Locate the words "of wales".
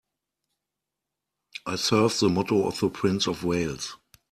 3.27-3.97